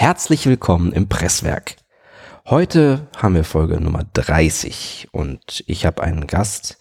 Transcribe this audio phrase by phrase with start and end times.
[0.00, 1.74] Herzlich willkommen im Presswerk.
[2.46, 6.78] Heute haben wir Folge Nummer 30 und ich habe einen Gast,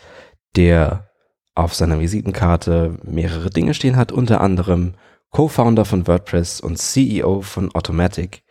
[0.56, 1.10] der
[1.56, 4.94] auf seiner Visitenkarte mehrere Dinge stehen hat, unter anderem
[5.32, 8.44] Co-Founder von WordPress und CEO von Automatic.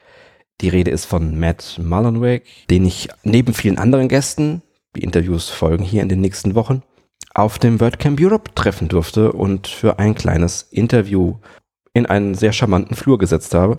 [0.61, 4.63] Die Rede ist von Matt Mullenweg, den ich neben vielen anderen Gästen,
[4.97, 6.83] die Interviews folgen hier in den nächsten Wochen,
[7.35, 11.37] auf dem WordCamp Europe treffen durfte und für ein kleines Interview
[11.93, 13.77] in einen sehr charmanten Flur gesetzt habe.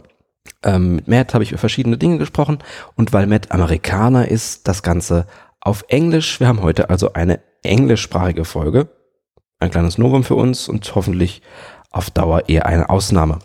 [0.63, 2.59] Ähm, mit Matt habe ich über verschiedene Dinge gesprochen
[2.95, 5.27] und weil Matt Amerikaner ist, das Ganze
[5.61, 6.39] auf Englisch.
[6.39, 8.89] Wir haben heute also eine englischsprachige Folge.
[9.59, 11.41] Ein kleines Novum für uns und hoffentlich
[11.91, 13.39] auf Dauer eher eine Ausnahme.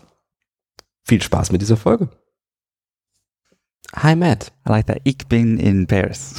[1.03, 2.09] Viel Spaß mit dieser Folge.
[3.95, 4.51] Hi Matt.
[4.67, 5.01] I like that.
[5.03, 6.35] Ich bin in Paris.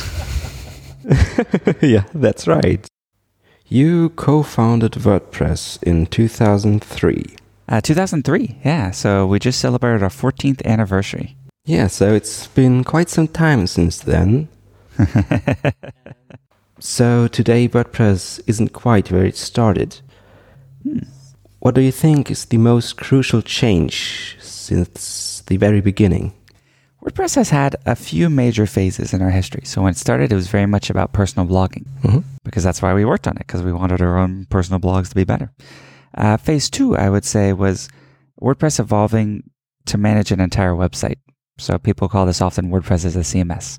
[1.82, 2.86] yeah, that's right.
[3.66, 7.43] You co-founded WordPress in 2003.
[7.68, 8.90] Uh, 2003, yeah.
[8.90, 11.36] So we just celebrated our 14th anniversary.
[11.64, 14.48] Yeah, so it's been quite some time since then.
[16.78, 20.00] so today WordPress isn't quite where it started.
[20.82, 20.98] Hmm.
[21.60, 26.34] What do you think is the most crucial change since the very beginning?
[27.02, 29.62] WordPress has had a few major phases in our history.
[29.64, 32.18] So when it started, it was very much about personal blogging mm-hmm.
[32.44, 35.14] because that's why we worked on it because we wanted our own personal blogs to
[35.14, 35.50] be better.
[36.16, 37.88] Uh, phase two, I would say, was
[38.40, 39.50] WordPress evolving
[39.86, 41.18] to manage an entire website.
[41.58, 43.78] So people call this often WordPress as a CMS.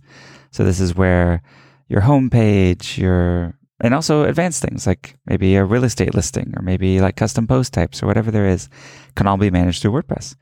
[0.52, 1.42] So this is where
[1.88, 7.02] your homepage, your and also advanced things like maybe a real estate listing or maybe
[7.02, 8.70] like custom post types or whatever there is
[9.16, 10.36] can all be managed through WordPress.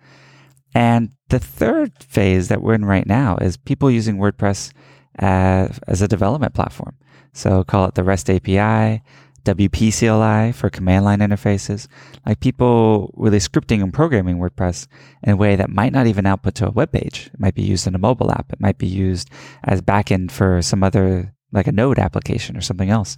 [0.76, 4.72] And the third phase that we're in right now is people using WordPress
[5.18, 6.96] as, as a development platform.
[7.34, 9.02] So call it the REST API,
[9.44, 11.88] WP CLI for command line interfaces,
[12.26, 14.88] like people really scripting and programming WordPress
[15.24, 17.30] in a way that might not even output to a web page.
[17.34, 18.52] It might be used in a mobile app.
[18.54, 19.30] It might be used
[19.64, 23.16] as backend for some other, like a node application or something else.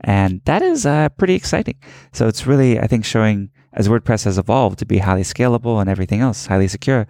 [0.00, 1.76] And that is uh, pretty exciting.
[2.12, 5.90] So it's really, I think, showing as WordPress has evolved to be highly scalable and
[5.90, 7.06] everything else, highly secure,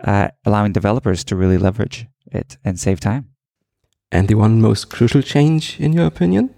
[0.00, 3.30] uh, allowing developers to really leverage it and save time.
[4.12, 6.54] And the one most crucial change, in your opinion?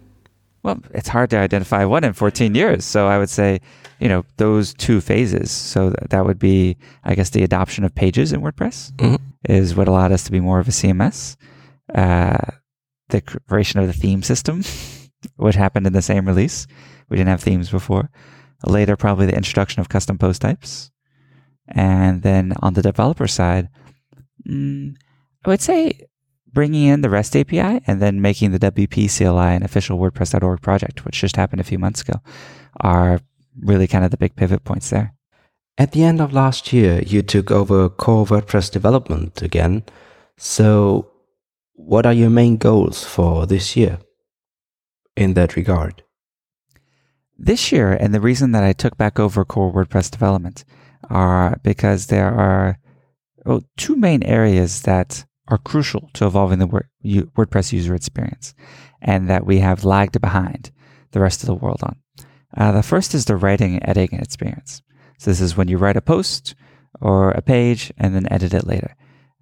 [0.67, 2.85] Well, it's hard to identify one in 14 years.
[2.85, 3.61] So I would say,
[4.01, 5.53] you know, those two phases.
[5.53, 9.15] So that would be, I guess, the adoption of pages in WordPress mm-hmm.
[9.49, 11.37] is what allowed us to be more of a CMS.
[11.95, 12.51] Uh,
[13.11, 14.65] the creation of the theme system,
[15.37, 16.67] which happened in the same release.
[17.09, 18.11] We didn't have themes before.
[18.67, 20.91] Later, probably the introduction of custom post types.
[21.69, 23.69] And then on the developer side,
[24.45, 24.97] mm,
[25.45, 26.09] I would say
[26.57, 31.05] bringing in the REST API and then making the WP CLI an official WordPress.org project,
[31.05, 32.23] which just happened a few months ago,
[32.81, 33.21] are
[33.61, 35.13] really kind of the big pivot points there.
[35.77, 39.85] At the end of last year, you took over core WordPress development again.
[40.39, 41.11] So,
[41.75, 43.99] what are your main goals for this year
[45.15, 46.05] in that regard?
[47.37, 50.65] This year, and the reason that I took back over core WordPress development
[51.11, 52.79] are because there are
[53.45, 56.69] well, two main areas that are crucial to evolving the
[57.05, 58.55] WordPress user experience
[59.01, 60.71] and that we have lagged behind
[61.13, 61.97] the rest of the world on.
[62.57, 64.83] Uh, the first is the writing and editing experience.
[65.19, 66.55] So this is when you write a post
[67.01, 68.97] or a page and then edit it later.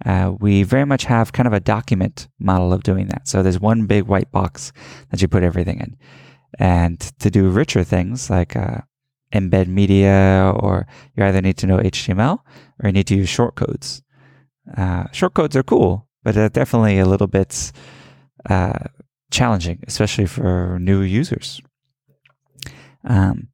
[0.05, 3.29] Uh, we very much have kind of a document model of doing that.
[3.29, 4.73] So there's one big white box
[5.11, 5.97] that you put everything in.
[6.59, 8.79] And to do richer things like uh,
[9.33, 12.39] embed media, or you either need to know HTML
[12.81, 14.03] or you need to use shortcodes.
[14.77, 17.73] Uh, shortcodes are cool, but they're definitely a little bit
[18.49, 18.79] uh,
[19.31, 21.61] challenging, especially for new users.
[23.05, 23.49] Um,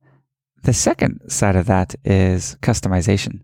[0.62, 3.40] the second side of that is customization.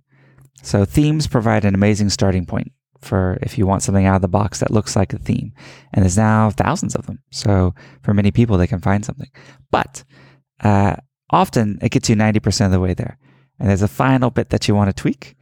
[0.63, 4.29] So themes provide an amazing starting point for if you want something out of the
[4.29, 5.53] box that looks like a theme.
[5.93, 7.21] And there's now thousands of them.
[7.31, 9.31] So for many people, they can find something.
[9.71, 10.05] But
[10.61, 10.97] uh,
[11.31, 13.19] often it gets you 90% of the way there.
[13.59, 15.36] And there's a final bit that you want to tweak.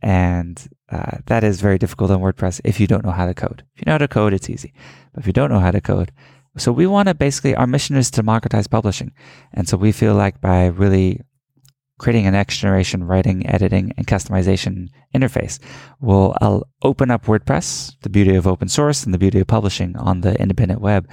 [0.00, 3.64] And uh, that is very difficult in WordPress if you don't know how to code.
[3.74, 4.72] If you know how to code, it's easy.
[5.12, 6.12] But if you don't know how to code,
[6.56, 9.12] so we want to basically, our mission is to democratize publishing.
[9.52, 11.22] And so we feel like by really
[11.98, 15.58] creating a next generation writing, editing, and customization interface
[16.00, 19.96] will uh, open up WordPress, the beauty of open source and the beauty of publishing
[19.96, 21.08] on the independent web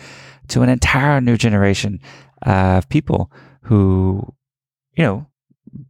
[0.48, 2.00] to an entire new generation
[2.44, 3.32] of people
[3.64, 4.34] who,
[4.96, 5.28] you know,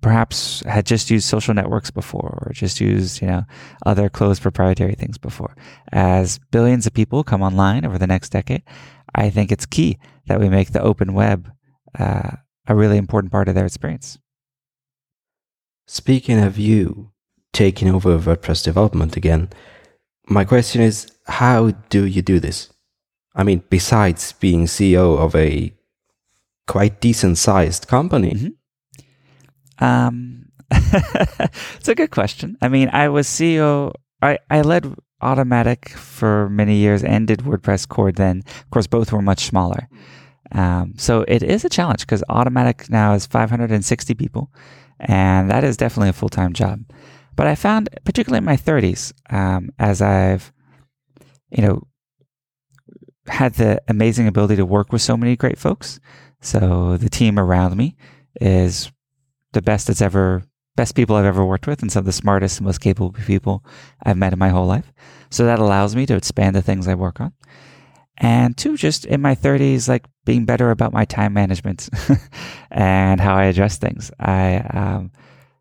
[0.02, 3.44] perhaps had just used social networks before or just used, you know,
[3.86, 5.56] other closed proprietary things before.
[5.92, 8.64] As billions of people come online over the next decade,
[9.14, 9.98] I think it's key
[10.28, 11.52] that we make the open web
[11.98, 12.32] uh,
[12.68, 14.18] a really important part of their experience.
[15.88, 17.12] Speaking of you,
[17.56, 19.50] taking over WordPress development again.
[20.28, 22.70] My question is, how do you do this?
[23.34, 25.74] I mean, besides being CEO of a
[26.68, 28.32] quite decent sized company.
[28.32, 28.48] Mm-hmm.
[29.80, 32.58] Um, it's a good question.
[32.62, 37.88] I mean, I was CEO, I, I led Automattic for many years and did WordPress
[37.88, 38.44] core then.
[38.46, 39.88] Of course, both were much smaller.
[40.52, 44.52] Um, so it is a challenge because Automattic now is 560 people,
[45.00, 46.82] and that is definitely a full time job.
[47.36, 50.54] But I found, particularly in my 30s, um, as I've,
[51.50, 51.88] you know,
[53.28, 56.00] had the amazing ability to work with so many great folks.
[56.42, 57.96] So the team around me
[58.40, 58.92] is
[59.56, 60.44] the best it's ever,
[60.76, 63.66] best people I've ever worked with, and some of the smartest and most capable people
[64.04, 64.94] I've met in my whole life.
[65.32, 67.34] So that allows me to expand the things I work on.
[68.18, 71.90] And two, just in my 30s, like being better about my time management
[72.72, 74.12] and how I address things.
[74.20, 75.12] I, um,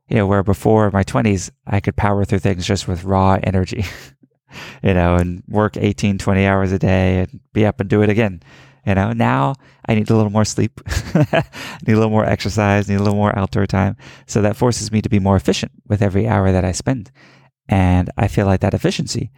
[0.08, 3.84] you know, where before my 20s, I could power through things just with raw energy.
[4.82, 8.08] you know, and work 18, 20 hours a day and be up and do it
[8.08, 8.40] again.
[8.86, 9.54] You know, now
[9.88, 10.80] I need a little more sleep,
[11.14, 13.96] need a little more exercise, need a little more outdoor time.
[14.26, 17.10] So that forces me to be more efficient with every hour that I spend.
[17.68, 19.30] And I feel like that efficiency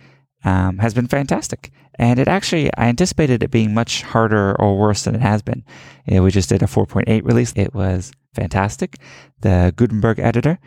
[0.44, 1.70] um, has been fantastic.
[1.98, 5.64] And it actually, I anticipated it being much harder or worse than it has been.
[6.06, 7.52] You know, we just did a 4.8 release.
[7.56, 8.99] It was fantastic.
[9.40, 10.58] The Gutenberg editor,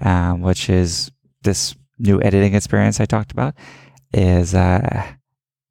[0.00, 1.10] um, which is
[1.42, 3.54] this new editing experience I talked about,
[4.12, 5.06] is uh,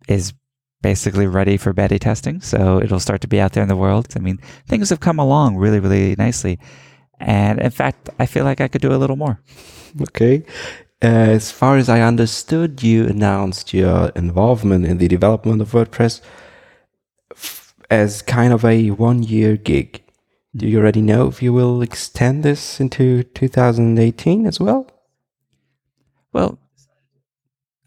[0.08, 0.34] is
[0.82, 2.42] basically ready for beta testing.
[2.42, 4.14] So it'll start to be out there in the world.
[4.16, 6.60] I mean, things have come along really, really nicely.
[7.20, 9.40] And in fact, I feel like I could do a little more.
[10.02, 10.44] Okay.
[11.04, 16.22] Uh, as far as I understood, you announced your involvement in the development of WordPress
[17.32, 20.04] f- as kind of a one year gig.
[20.56, 24.88] Do you already know if you will extend this into 2018 as well?
[26.34, 26.60] Well,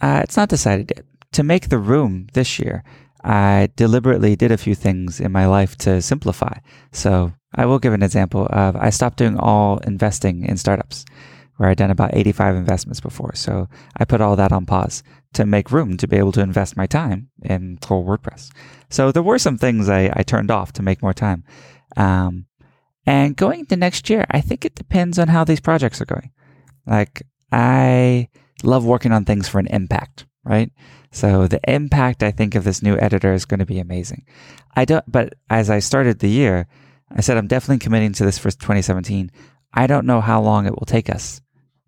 [0.01, 1.05] uh, it's not decided yet.
[1.35, 2.85] To make the room this year,
[3.25, 6.59] I deliberately did a few things in my life to simplify.
[6.93, 11.05] So I will give an example of I stopped doing all investing in startups
[11.57, 13.35] where I'd done about 85 investments before.
[13.35, 15.03] So I put all that on pause
[15.35, 18.51] to make room to be able to invest my time in core WordPress.
[18.91, 21.45] So there were some things I, I turned off to make more time.
[21.97, 22.47] Um,
[23.07, 26.31] and going into next year, I think it depends on how these projects are going.
[26.87, 27.23] Like
[27.53, 28.29] I
[28.63, 30.71] love working on things for an impact, right?
[31.11, 34.25] So the impact I think of this new editor is going to be amazing.
[34.77, 36.67] I don't, but as I started the year,
[37.11, 39.31] I said I'm definitely committing to this for 2017.
[39.73, 41.41] I don't know how long it will take us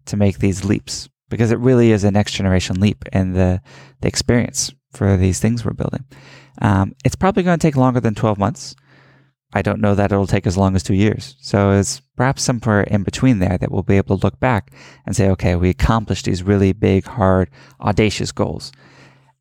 [0.06, 3.60] to make these leaps because it really is a next generation leap in the,
[4.00, 6.04] the experience for these things we're building.
[6.62, 8.74] Um, it's probably going to take longer than 12 months.
[9.52, 11.36] I don't know that it'll take as long as two years.
[11.40, 14.72] So it's perhaps somewhere in between there that we'll be able to look back
[15.06, 17.50] and say, okay, we accomplished these really big, hard,
[17.80, 18.72] audacious goals.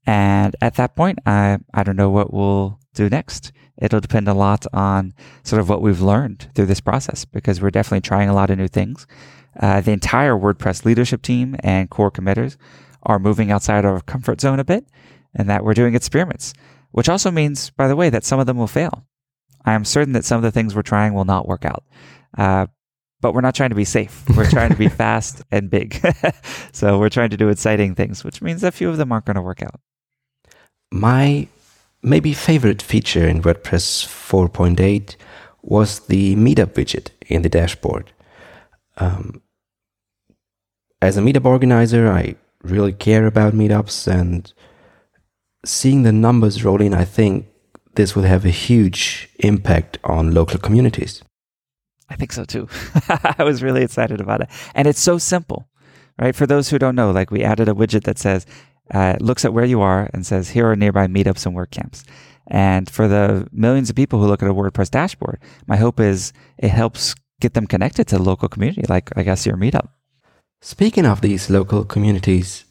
[0.05, 3.51] And at that point, I, I don't know what we'll do next.
[3.77, 5.13] It'll depend a lot on
[5.43, 8.57] sort of what we've learned through this process because we're definitely trying a lot of
[8.57, 9.07] new things.
[9.59, 12.57] Uh, the entire WordPress leadership team and core committers
[13.03, 14.87] are moving outside our comfort zone a bit
[15.33, 16.53] and that we're doing experiments,
[16.91, 19.05] which also means, by the way, that some of them will fail.
[19.65, 21.83] I am certain that some of the things we're trying will not work out.
[22.37, 22.67] Uh,
[23.21, 24.23] but we're not trying to be safe.
[24.35, 25.99] We're trying to be fast and big.
[26.71, 29.35] so we're trying to do exciting things, which means a few of them aren't going
[29.35, 29.79] to work out.
[30.91, 31.47] My
[32.03, 35.15] maybe favorite feature in WordPress 4.8
[35.63, 38.11] was the meetup widget in the dashboard.
[38.97, 39.41] Um,
[41.01, 44.53] as a meetup organizer, I really care about meetups and
[45.65, 47.47] seeing the numbers roll in, I think
[47.95, 51.23] this will have a huge impact on local communities.
[52.09, 52.67] I think so too.
[53.09, 54.49] I was really excited about it.
[54.73, 55.67] And it's so simple,
[56.19, 56.35] right?
[56.35, 58.45] For those who don't know, like we added a widget that says,
[58.93, 62.03] uh, looks at where you are and says, here are nearby meetups and WordCamps.
[62.47, 66.31] And for the millions of people who look at a WordPress dashboard, my hope is
[66.57, 69.89] it helps get them connected to the local community, like I guess your meetup.
[70.61, 72.65] Speaking of these local communities,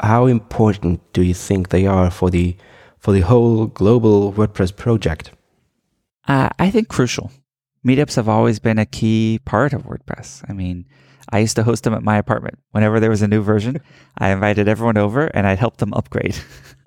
[0.00, 2.56] how important do you think they are for the
[3.06, 5.30] for the whole global WordPress project?
[6.26, 7.30] Uh, I think crucial.
[7.86, 10.44] Meetups have always been a key part of WordPress.
[10.48, 10.86] I mean,
[11.30, 12.58] I used to host them at my apartment.
[12.72, 13.80] Whenever there was a new version,
[14.18, 16.36] I invited everyone over and I'd help them upgrade.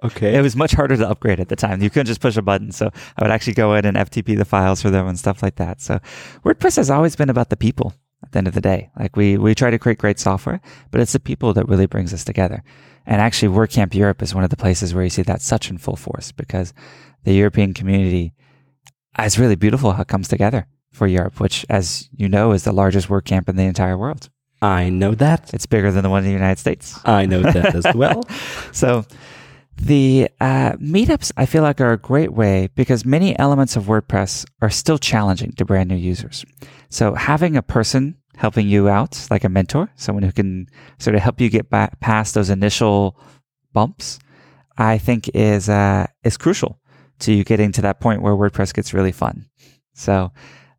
[0.01, 0.35] Okay.
[0.35, 1.81] it was much harder to upgrade at the time.
[1.81, 2.71] You couldn't just push a button.
[2.71, 5.55] So I would actually go in and FTP the files for them and stuff like
[5.55, 5.81] that.
[5.81, 5.99] So
[6.45, 8.91] WordPress has always been about the people at the end of the day.
[8.97, 10.59] Like we, we try to create great software,
[10.91, 12.63] but it's the people that really brings us together.
[13.06, 15.77] And actually WordCamp Europe is one of the places where you see that such in
[15.77, 16.74] full force because
[17.24, 18.34] the European community
[19.20, 22.72] is really beautiful how it comes together for Europe, which, as you know, is the
[22.72, 24.29] largest WordCamp in the entire world.
[24.62, 25.53] I know that.
[25.53, 27.00] It's bigger than the one in the United States.
[27.06, 28.24] I know that as well.
[28.72, 29.06] So
[29.77, 34.46] the uh, meetups, I feel like, are a great way because many elements of WordPress
[34.62, 36.46] are still challenging to brand new users.
[36.89, 40.65] So having a person helping you out, like a mentor, someone who can
[40.98, 43.19] sort of help you get back past those initial
[43.74, 44.17] bumps,
[44.77, 46.79] I think is uh, is crucial
[47.19, 49.50] to you getting to that point where WordPress gets really fun.
[49.93, 50.31] So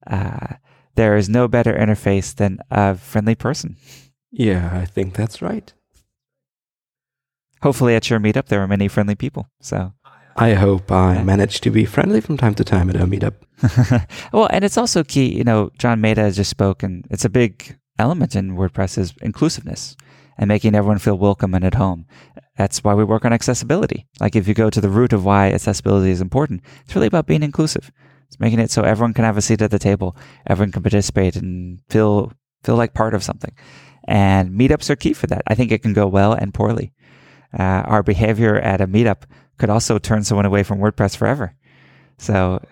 [0.06, 0.54] uh,
[0.94, 3.76] there is no better interface than a friendly person.
[4.32, 5.70] Yeah, I think that's right.
[7.62, 9.50] Hopefully, at your meetup, there are many friendly people.
[9.60, 9.92] So
[10.36, 13.34] I hope I manage to be friendly from time to time at our meetup.
[14.32, 17.76] well, and it's also key, you know, John Maeda just spoke, and it's a big
[17.98, 19.96] element in WordPress is inclusiveness
[20.38, 22.06] and making everyone feel welcome and at home.
[22.56, 24.06] That's why we work on accessibility.
[24.20, 27.26] Like if you go to the root of why accessibility is important, it's really about
[27.26, 27.92] being inclusive.
[28.26, 31.36] It's making it so everyone can have a seat at the table, everyone can participate
[31.36, 32.32] and feel
[32.64, 33.54] feel like part of something.
[34.04, 35.42] And meetups are key for that.
[35.46, 36.92] I think it can go well and poorly.
[37.58, 39.22] Uh, our behavior at a meetup
[39.60, 41.54] could also turn someone away from WordPress forever.
[42.18, 42.64] So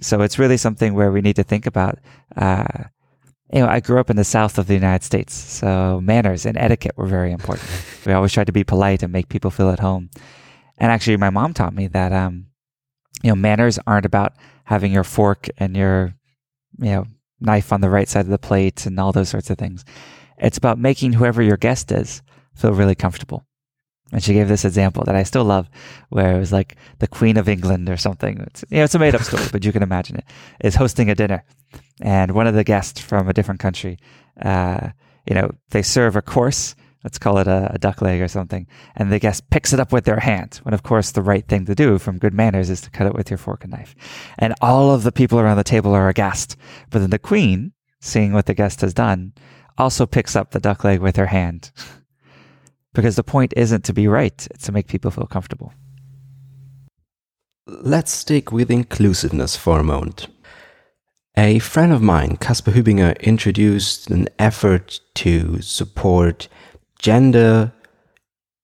[0.00, 1.98] so it's really something where we need to think about.
[2.36, 2.84] Uh,
[3.52, 6.58] you know, I grew up in the south of the United States, so manners and
[6.58, 7.68] etiquette were very important.
[8.04, 10.10] we always tried to be polite and make people feel at home.
[10.78, 12.46] And actually, my mom taught me that, um,
[13.22, 14.34] you know, manners aren't about
[14.64, 16.14] having your fork and your,
[16.78, 17.06] you know,
[17.40, 19.84] knife on the right side of the plate and all those sorts of things.
[20.38, 22.22] It's about making whoever your guest is
[22.54, 23.46] feel really comfortable.
[24.12, 25.68] And she gave this example that I still love,
[26.10, 28.40] where it was like the Queen of England or something.
[28.40, 30.24] It's, you know, it's a made up story, but you can imagine it,
[30.60, 31.44] is hosting a dinner.
[32.00, 33.98] And one of the guests from a different country,
[34.40, 34.90] uh,
[35.26, 38.66] you know, they serve a course, let's call it a, a duck leg or something,
[38.96, 40.60] and the guest picks it up with their hand.
[40.62, 43.14] When, of course, the right thing to do from good manners is to cut it
[43.14, 43.94] with your fork and knife.
[44.38, 46.56] And all of the people around the table are aghast.
[46.90, 49.32] But then the Queen, seeing what the guest has done,
[49.76, 51.70] also picks up the duck leg with her hand.
[52.94, 55.72] because the point isn't to be right, it's to make people feel comfortable.
[57.66, 60.28] Let's stick with inclusiveness for a moment.
[61.36, 66.48] A friend of mine, Caspar Hübinger, introduced an effort to support
[66.98, 67.72] gender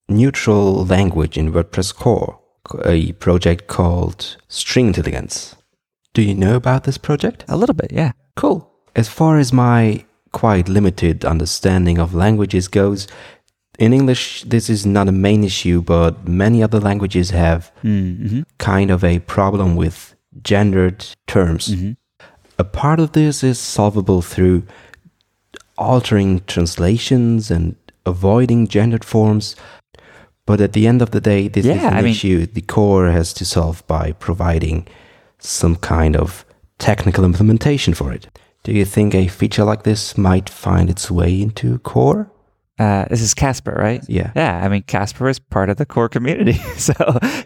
[0.08, 2.38] neutral language in WordPress core,
[2.84, 5.56] a project called String Intelligence.
[6.12, 7.44] Do you know about this project?
[7.48, 8.12] A little bit, yeah.
[8.36, 8.70] Cool.
[8.94, 13.08] As far as my quite limited understanding of languages goes,
[13.80, 18.42] in English, this is not a main issue, but many other languages have Mm-hmm.
[18.58, 21.68] kind of a problem with gendered terms.
[21.68, 21.92] Mm-hmm.
[22.58, 24.62] A part of this is solvable through
[25.76, 29.56] altering translations and avoiding gendered forms.
[30.46, 33.10] But at the end of the day, this is an I mean- issue the core
[33.10, 34.86] has to solve by providing
[35.38, 36.44] some kind of
[36.78, 38.26] technical implementation for it.
[38.62, 42.30] Do you think a feature like this might find its way into core?
[42.80, 44.02] Uh, this is Caspar, right?
[44.08, 44.32] Yeah.
[44.34, 46.54] Yeah, I mean, Caspar is part of the core community.
[46.78, 46.94] so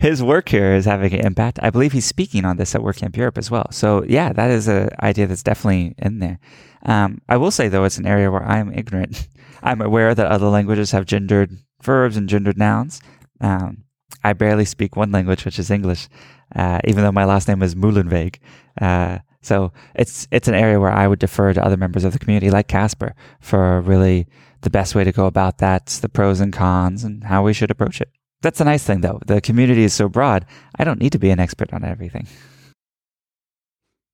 [0.01, 1.59] his work here is having an impact.
[1.61, 3.67] I believe he's speaking on this at WordCamp Europe as well.
[3.73, 6.39] So, yeah, that is an idea that's definitely in there.
[6.87, 9.27] Um, I will say, though, it's an area where I'm ignorant.
[9.65, 11.51] I'm aware that other languages have gendered
[11.83, 13.01] verbs and gendered nouns.
[13.41, 13.85] Um,
[14.23, 16.09] I barely speak one language, which is English,
[16.55, 18.37] uh, even though my last name is Mullenweg.
[18.81, 22.19] Uh, so it's it's an area where I would defer to other members of the
[22.19, 24.27] community, like Caspar, for really
[24.63, 27.71] the best way to go about that, the pros and cons, and how we should
[27.71, 28.11] approach it.
[28.43, 29.21] That's the nice thing, though.
[29.27, 30.45] The community is so broad,
[30.79, 32.27] I don't need to be an expert on everything.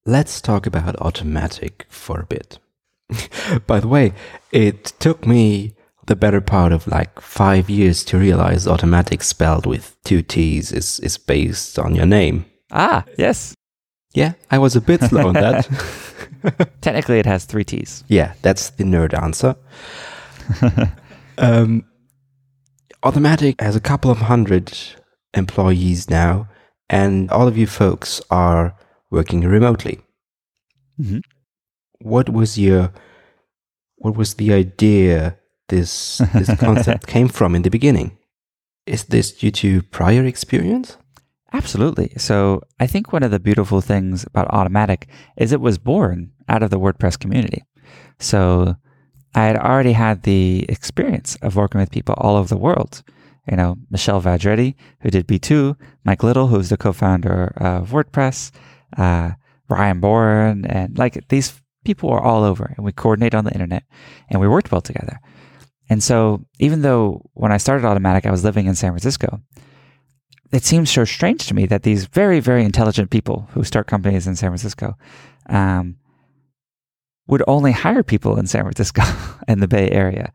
[0.06, 2.58] Let's talk about Automattic for a bit.
[3.66, 4.12] By the way,
[4.52, 5.74] it took me
[6.06, 11.00] the better part of like five years to realize Automattic spelled with two T's is,
[11.00, 12.46] is based on your name.
[12.70, 13.54] Ah, yes.
[14.12, 15.68] Yeah, I was a bit slow on that.
[16.80, 18.02] Technically, it has three T's.
[18.08, 19.54] yeah, that's the nerd answer.
[21.38, 21.84] um,
[23.02, 24.76] Automattic has a couple of hundred
[25.34, 26.48] employees now,
[26.88, 28.74] and all of you folks are
[29.10, 30.00] working remotely.
[31.00, 31.22] Mhm.
[32.00, 32.92] What was your,
[33.96, 35.38] what was the idea
[35.68, 38.18] this this concept came from in the beginning?
[38.86, 40.96] Is this due to prior experience?
[41.52, 42.12] Absolutely.
[42.16, 45.04] So I think one of the beautiful things about Automattic
[45.36, 47.64] is it was born out of the WordPress community.
[48.18, 48.76] So
[49.34, 53.02] I had already had the experience of working with people all over the world.
[53.50, 58.52] You know, Michel Valdrighi, who did B2, Mike Little, who's the co-founder of WordPress,
[58.96, 59.30] uh,
[59.68, 63.84] Ryan Boren, and like these people are all over and we coordinate on the internet
[64.28, 65.18] and we worked well together.
[65.88, 69.40] And so even though when I started Automattic, I was living in San Francisco,
[70.52, 74.26] it seems so strange to me that these very, very intelligent people who start companies
[74.26, 74.96] in San Francisco
[75.48, 75.96] um,
[77.28, 79.02] would only hire people in San Francisco
[79.48, 80.32] and the Bay Area.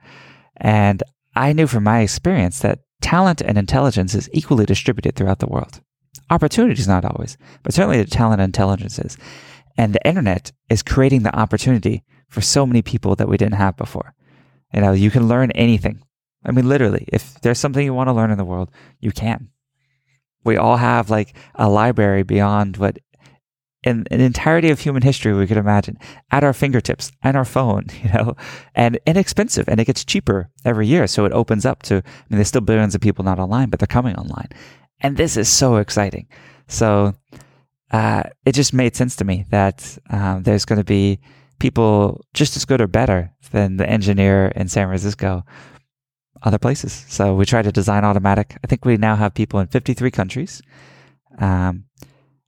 [0.57, 1.03] And
[1.35, 5.81] I knew from my experience that talent and intelligence is equally distributed throughout the world.
[6.29, 9.17] Opportunities not always, but certainly the talent and intelligence is.
[9.77, 13.75] And the internet is creating the opportunity for so many people that we didn't have
[13.75, 14.13] before.
[14.73, 16.01] You know, you can learn anything.
[16.45, 19.49] I mean, literally, if there's something you want to learn in the world, you can.
[20.45, 22.99] We all have like a library beyond what
[23.83, 25.97] in an entirety of human history we could imagine
[26.31, 28.35] at our fingertips and our phone, you know,
[28.73, 31.07] and inexpensive and it gets cheaper every year.
[31.07, 33.79] So it opens up to, I mean, there's still billions of people not online, but
[33.79, 34.49] they're coming online.
[35.01, 36.27] And this is so exciting.
[36.67, 37.13] So
[37.91, 41.19] uh, it just made sense to me that um, there's going to be
[41.59, 45.45] people just as good or better than the engineer in San Francisco,
[46.45, 47.05] other places.
[47.09, 48.57] So we try to design Automattic.
[48.63, 50.61] I think we now have people in 53 countries.
[51.39, 51.85] Um,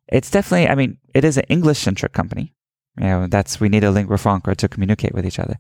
[0.08, 2.54] it's definitely, I mean, it is an English centric company.
[3.00, 5.58] You know, that's, we need a lingua franca to communicate with each other.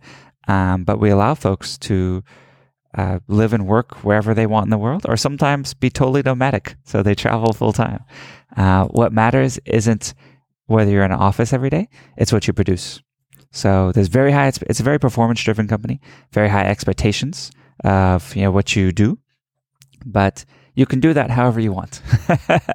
[0.47, 2.23] Um, but we allow folks to
[2.95, 6.75] uh, live and work wherever they want in the world, or sometimes be totally nomadic.
[6.85, 8.03] So they travel full time.
[8.55, 10.13] Uh, what matters isn't
[10.67, 13.01] whether you're in an office every day, it's what you produce.
[13.51, 16.01] So there's very high, it's a very performance driven company,
[16.31, 17.51] very high expectations
[17.83, 19.19] of, you know, what you do,
[20.05, 22.01] but you can do that however you want.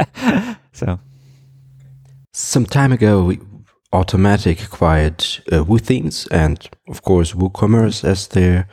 [0.73, 0.99] so
[2.33, 3.33] some time ago,
[3.93, 5.21] Automattic acquired
[5.53, 8.67] uh, WooThemes and, of course, WooCommerce as their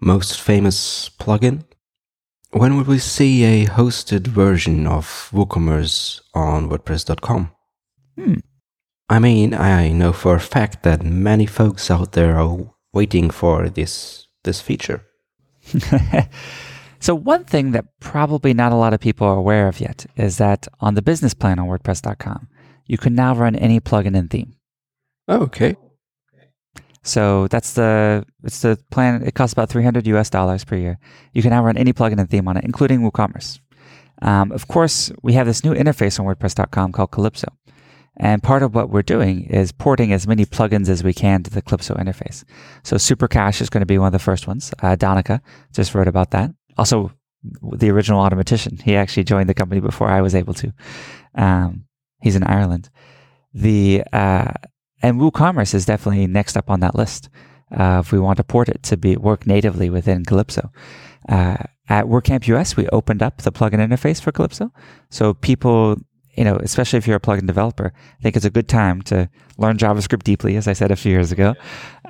[0.00, 1.64] most famous plugin.
[2.50, 7.52] When will we see a hosted version of WooCommerce on WordPress.com?
[8.18, 8.34] Hmm.
[9.08, 12.58] I mean, I know for a fact that many folks out there are
[12.92, 15.04] waiting for this this feature.
[17.00, 20.38] so one thing that probably not a lot of people are aware of yet is
[20.38, 22.48] that on the business plan on WordPress.com,
[22.86, 24.54] you can now run any plugin and theme.
[25.28, 25.76] Oh, okay.
[27.02, 29.22] So that's the it's the plan.
[29.22, 30.98] It costs about 300 US dollars per year.
[31.32, 33.60] You can now run any plugin and theme on it, including WooCommerce.
[34.22, 37.48] Um, of course, we have this new interface on WordPress.com called Calypso.
[38.18, 41.50] And part of what we're doing is porting as many plugins as we can to
[41.50, 42.44] the Calypso interface.
[42.82, 44.72] So Super Cache is going to be one of the first ones.
[44.82, 45.40] Uh, Donncha
[45.72, 46.50] just wrote about that.
[46.78, 47.12] Also,
[47.72, 48.80] the original Automattician.
[48.80, 50.72] He actually joined the company before I was able to.
[51.34, 51.86] Um,
[52.22, 52.90] He's in Ireland.
[53.52, 54.52] The uh,
[55.02, 57.28] and WooCommerce is definitely next up on that list.
[57.70, 60.70] Uh, if we want to port it to be work natively within Calypso.
[61.28, 61.56] Uh,
[61.88, 64.72] at WordCamp US, we opened up the plugin interface for Calypso,
[65.10, 65.96] so people,
[66.36, 69.28] you know, especially if you're a plugin developer, I think it's a good time to
[69.58, 71.54] learn JavaScript deeply, as I said a few years ago.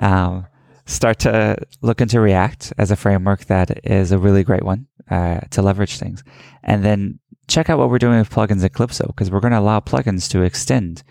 [0.01, 0.45] Um,
[0.85, 5.39] start to look into React as a framework that is a really great one uh,
[5.51, 6.23] to leverage things,
[6.63, 9.59] and then check out what we're doing with plugins in Calypso because we're going to
[9.59, 11.03] allow plugins to extend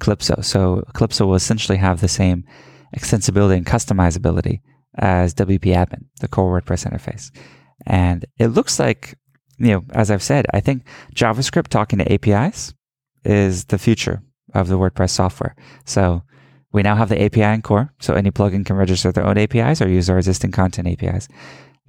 [0.00, 0.40] Calypso.
[0.42, 2.44] So Calypso will essentially have the same
[2.96, 4.60] extensibility and customizability
[4.96, 7.30] as WP Admin, the core WordPress interface.
[7.86, 9.18] And it looks like,
[9.58, 12.74] you know, as I've said, I think JavaScript talking to APIs
[13.24, 15.56] is the future of the WordPress software.
[15.84, 16.22] So
[16.72, 19.80] we now have the API in core, so any plugin can register their own APIs
[19.80, 21.28] or use our existing content APIs.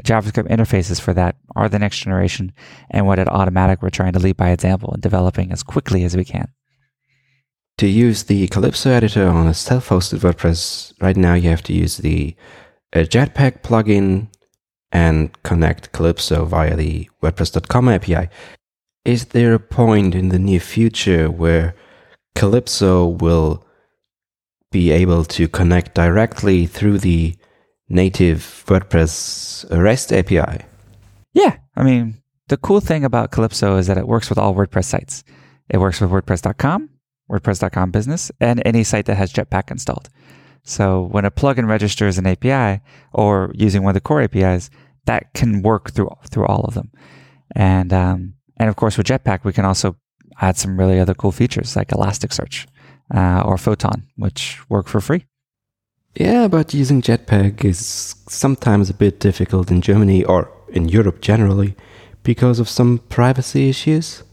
[0.04, 2.51] JavaScript interfaces for that are the next generation,
[2.91, 6.15] and what at Automattic we're trying to lead by example and developing as quickly as
[6.15, 6.49] we can.
[7.80, 11.97] To use the Calypso editor on a self-hosted WordPress, right now you have to use
[11.97, 12.36] the
[12.93, 14.28] uh, Jetpack plugin
[15.01, 18.29] and connect Calypso via the WordPress.com API.
[19.03, 21.75] Is there a point in the near future where
[22.36, 23.51] Calypso will
[24.71, 27.36] be able to connect directly through the
[27.89, 30.65] native WordPress REST API.
[31.34, 31.58] Yeah.
[31.75, 35.23] I mean, the cool thing about Calypso is that it works with all WordPress sites.
[35.69, 36.89] It works with WordPress.com,
[37.29, 40.10] WordPress.com business, and any site that has Jetpack installed.
[40.63, 42.81] So when a plugin registers an API
[43.13, 44.69] or using one of the core APIs,
[45.05, 46.91] that can work through through all of them.
[47.55, 49.95] And um, and of course with Jetpack, we can also
[50.41, 52.67] add some really other cool features like Elasticsearch
[53.13, 55.25] uh, or Photon, which work for free.
[56.15, 61.75] Yeah, but using Jetpack is sometimes a bit difficult in Germany or in Europe generally
[62.23, 64.23] because of some privacy issues.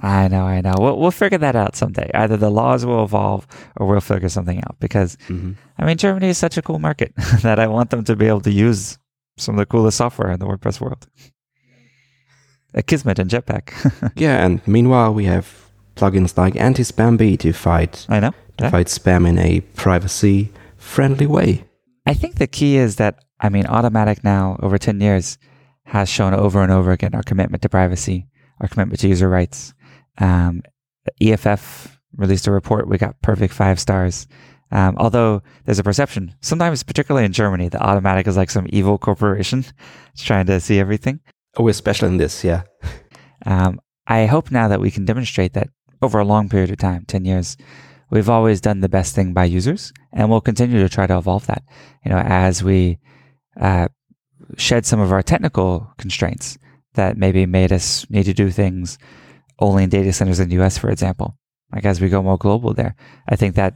[0.00, 0.74] I know, I know.
[0.78, 2.10] We'll, we'll figure that out someday.
[2.12, 5.52] Either the laws will evolve or we'll figure something out because, mm-hmm.
[5.78, 8.42] I mean, Germany is such a cool market that I want them to be able
[8.42, 8.98] to use
[9.36, 11.06] some of the coolest software in the WordPress world.
[12.74, 14.12] Akismet and Jetpack.
[14.16, 18.30] yeah, and meanwhile, we have plugins like Antispam Bee to fight, I know.
[18.58, 18.70] to yeah.
[18.70, 21.64] fight spam in a privacy friendly way.
[22.06, 25.38] I think the key is that, I mean, Automattic now, over 10 years,
[25.84, 28.28] has shown over and over again our commitment to privacy,
[28.60, 29.72] our commitment to user rights.
[30.18, 30.62] Um,
[31.20, 32.88] EFF released a report.
[32.88, 34.26] We got perfect five stars.
[34.72, 38.98] Um, although there's a perception, sometimes, particularly in Germany, that Automattic is like some evil
[38.98, 39.64] corporation
[40.12, 41.20] it's trying to see everything.
[41.56, 42.62] Oh, we're special in this, yeah.
[43.44, 45.68] Um, I hope now that we can demonstrate that
[46.02, 47.56] over a long period of time, 10 years,
[48.10, 51.46] we've always done the best thing by users and we'll continue to try to evolve
[51.46, 51.62] that,
[52.04, 52.98] you know, as we
[53.60, 53.88] uh,
[54.56, 56.58] shed some of our technical constraints
[56.94, 58.98] that maybe made us need to do things
[59.58, 61.36] only in data centers in the US, for example.
[61.72, 62.94] Like as we go more global there,
[63.28, 63.74] I think that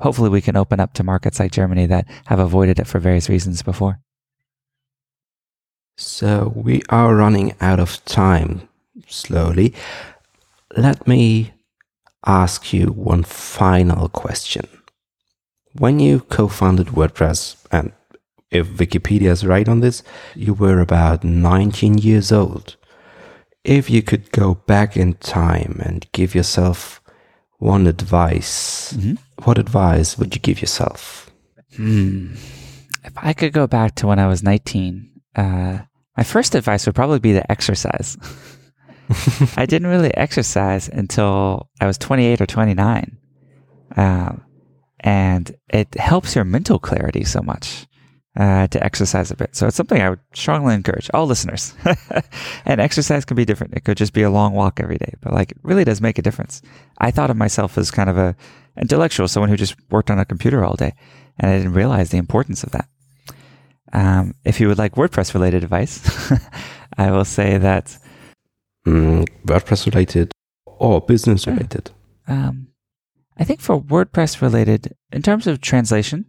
[0.00, 3.28] hopefully we can open up to markets like Germany that have avoided it for various
[3.28, 4.00] reasons before.
[5.96, 8.68] So we are running out of time
[9.08, 9.74] slowly.
[10.76, 11.52] Let me
[12.24, 14.68] ask you one final question.
[15.72, 17.92] When you co founded WordPress, and
[18.50, 20.02] if Wikipedia is right on this,
[20.34, 22.76] you were about 19 years old.
[23.64, 27.02] If you could go back in time and give yourself
[27.58, 29.14] one advice, mm-hmm.
[29.44, 31.30] what advice would you give yourself?
[31.76, 32.34] Hmm.
[33.04, 35.78] If I could go back to when I was 19, uh,
[36.16, 38.16] my first advice would probably be to exercise.
[39.56, 43.16] I didn't really exercise until I was 28 or 29.
[43.96, 44.44] Um,
[45.00, 47.87] and it helps your mental clarity so much
[48.38, 49.54] uh, to exercise a bit.
[49.56, 51.74] So it's something I would strongly encourage all listeners.
[52.64, 53.74] and exercise can be different.
[53.74, 56.18] It could just be a long walk every day, but like it really does make
[56.18, 56.62] a difference.
[56.98, 58.36] I thought of myself as kind of a
[58.80, 60.94] intellectual, someone who just worked on a computer all day,
[61.38, 62.88] and I didn't realize the importance of that.
[63.92, 66.32] Um, if you would like WordPress related advice,
[66.96, 67.98] I will say that
[68.86, 70.30] mm, WordPress related
[70.64, 71.90] or business related.
[72.28, 72.68] Um,
[73.36, 76.26] I think for WordPress related, in terms of translation,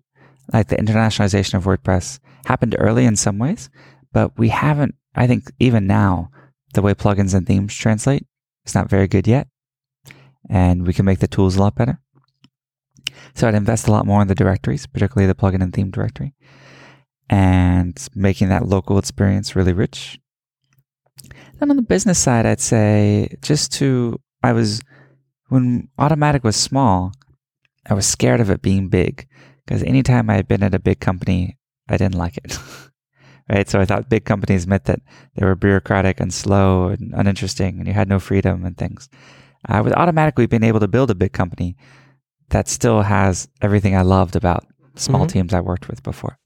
[0.53, 3.69] like the internationalization of WordPress happened early in some ways,
[4.11, 6.31] but we haven't, I think, even now,
[6.73, 8.25] the way plugins and themes translate
[8.65, 9.47] is not very good yet.
[10.49, 11.99] And we can make the tools a lot better.
[13.35, 16.33] So I'd invest a lot more in the directories, particularly the plugin and theme directory,
[17.29, 20.19] and making that local experience really rich.
[21.59, 24.81] Then on the business side, I'd say just to, I was,
[25.49, 27.11] when Automattic was small,
[27.89, 29.27] I was scared of it being big
[29.69, 31.55] because anytime I had been at a big company,
[31.87, 32.57] I didn't like it.
[33.49, 33.69] right.
[33.69, 34.99] So I thought big companies meant that
[35.35, 39.09] they were bureaucratic and slow and uninteresting and you had no freedom and things.
[39.63, 41.77] I was automatically being able to build a big company
[42.49, 45.27] that still has everything I loved about small mm-hmm.
[45.27, 46.39] teams I worked with before.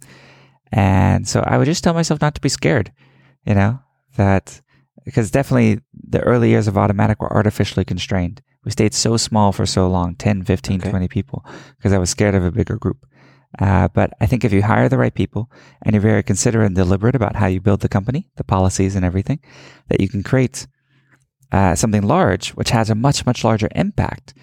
[0.73, 2.91] And so I would just tell myself not to be scared,
[3.45, 3.79] you know,
[4.17, 4.59] that
[5.05, 8.41] because definitely the early years of Automattic were artificially constrained.
[8.65, 10.89] We stayed so small for so long 10, 15, okay.
[10.89, 11.45] 20 people
[11.77, 13.05] because I was scared of a bigger group.
[13.59, 15.51] Uh, but I think if you hire the right people
[15.83, 19.05] and you're very considerate and deliberate about how you build the company, the policies and
[19.05, 19.39] everything,
[19.89, 20.67] that you can create
[21.51, 24.33] uh, something large, which has a much, much larger impact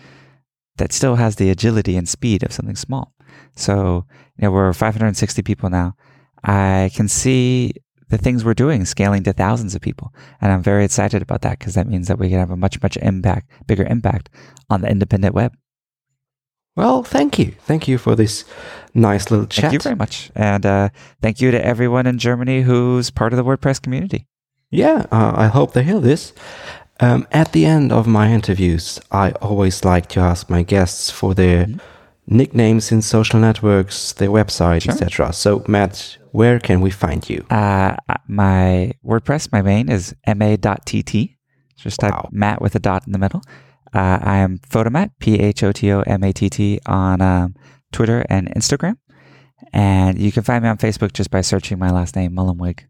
[0.77, 3.13] that still has the agility and speed of something small.
[3.57, 5.97] So, you know, we're 560 people now.
[6.45, 7.73] I can see
[8.09, 10.13] the things we're doing scaling to thousands of people.
[10.41, 12.83] And I'm very excited about that because that means that we can have a much,
[12.83, 14.31] much impact, bigger impact
[14.69, 15.53] on the independent web.
[16.77, 17.55] Well, thank you.
[17.63, 18.45] Thank you for this
[18.95, 19.63] nice little chat.
[19.63, 20.31] Thank you very much.
[20.35, 20.89] And uh,
[21.21, 24.27] thank you to everyone in Germany who's part of the WordPress community.
[24.71, 26.33] Yeah, uh, I hope they hear this.
[27.01, 31.35] Um, at the end of my interviews, I always like to ask my guests for
[31.35, 32.37] their mm-hmm.
[32.37, 34.93] nicknames in social networks, their website, sure.
[34.93, 35.33] etc.
[35.33, 37.45] So, Matt, where can we find you?
[37.51, 37.97] Uh,
[38.29, 41.37] my WordPress, my main is ma.tt.
[41.77, 42.29] Just type wow.
[42.31, 43.43] Matt with a dot in the middle.
[43.93, 47.55] Uh, I am Photomatt, P H O T O M A T T, on um,
[47.93, 48.97] Twitter and Instagram.
[49.73, 52.81] And you can find me on Facebook just by searching my last name, Mullenweg.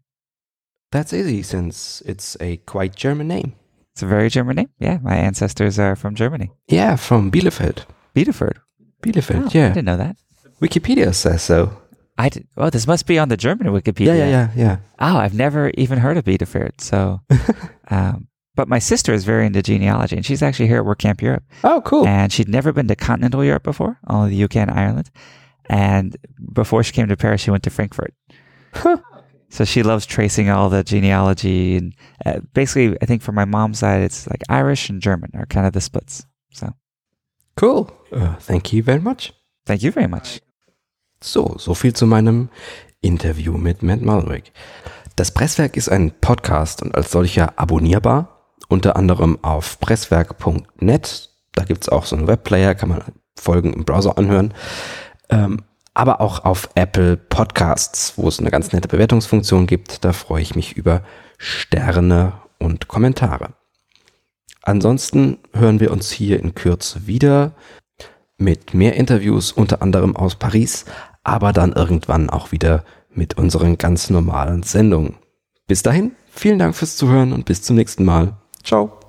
[0.91, 3.55] That's easy since it's a quite German name.
[3.93, 4.69] It's a very German name.
[4.79, 6.51] Yeah, my ancestors are from Germany.
[6.67, 7.85] Yeah, from Bielefeld.
[8.15, 8.57] Bielefeld.
[9.01, 9.67] Bielefeld, oh, yeah.
[9.67, 10.17] I didn't know that.
[10.61, 11.81] Wikipedia says so.
[12.17, 14.07] I did, oh, this must be on the German Wikipedia.
[14.07, 14.77] Yeah, yeah, yeah, yeah.
[14.99, 16.79] Oh, I've never even heard of Bielefeld.
[16.79, 17.21] So,
[17.89, 18.27] um,
[18.61, 21.43] but my sister is very into genealogy, and she's actually here at WordCamp Europe.
[21.63, 22.05] Oh, cool!
[22.05, 25.09] And she'd never been to continental Europe before, only the UK and Ireland.
[25.65, 26.15] And
[26.53, 28.13] before she came to Paris, she went to Frankfurt.
[29.49, 31.93] So she loves tracing all the genealogy, and
[32.25, 35.67] uh, basically, I think for my mom's side, it's like Irish and German are kind
[35.67, 36.25] of the splits.
[36.53, 36.73] So
[37.57, 37.91] cool.
[38.13, 39.33] Uh, thank you very much.
[39.65, 40.39] Thank you very much.
[41.19, 42.49] So, so viel zu meinem
[43.01, 44.53] Interview mit Matt Mullenweg.
[45.17, 48.30] Das Presswerk ist ein Podcast und als solcher abonnierbar,
[48.71, 51.29] unter anderem auf presswerk.net.
[51.53, 53.03] Da gibt's auch so einen Webplayer, kann man
[53.35, 54.53] Folgen im Browser anhören.
[55.29, 60.05] Ähm, aber auch auf Apple Podcasts, wo es eine ganz nette Bewertungsfunktion gibt.
[60.05, 61.03] Da freue ich mich über
[61.37, 63.49] Sterne und Kommentare.
[64.63, 67.53] Ansonsten hören wir uns hier in Kürze wieder
[68.37, 70.85] mit mehr Interviews, unter anderem aus Paris,
[71.23, 75.15] aber dann irgendwann auch wieder mit unseren ganz normalen Sendungen.
[75.67, 78.40] Bis dahin, vielen Dank fürs Zuhören und bis zum nächsten Mal.
[78.63, 79.00] Ciao.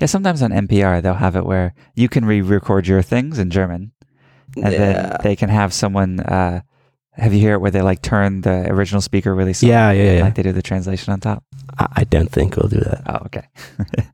[0.00, 3.92] Yeah, sometimes on NPR they'll have it where you can re-record your things in German,
[4.56, 4.78] and Yeah.
[4.78, 6.20] then they can have someone.
[6.20, 6.60] Uh,
[7.12, 9.68] have you hear it where they like turn the original speaker really soft?
[9.70, 10.22] Yeah, yeah, yeah.
[10.24, 11.42] Like they do the translation on top.
[11.78, 13.02] I I don't think we'll do that.
[13.06, 13.44] Oh, okay.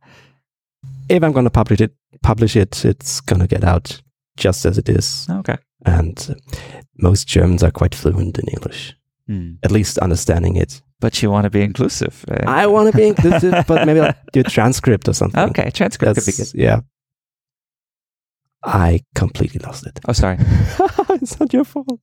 [1.08, 1.92] If I'm going to publish it,
[2.22, 4.00] publish it, it's going to get out
[4.36, 5.26] just as it is.
[5.30, 5.58] okay.
[5.84, 6.40] And
[6.96, 8.94] most Germans are quite fluent in English,
[9.32, 9.52] Hmm.
[9.62, 10.82] at least understanding it.
[11.00, 12.24] But you want to be inclusive.
[12.30, 15.42] uh, I want to be inclusive, but maybe like do a transcript or something.
[15.50, 16.52] okay, transcript could be good.
[16.54, 16.80] Yeah.
[18.64, 19.98] I completely lost it.
[20.06, 20.36] Oh, sorry.
[21.10, 22.00] it's not your fault.